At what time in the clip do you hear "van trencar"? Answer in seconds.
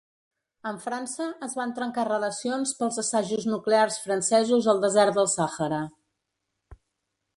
1.59-2.05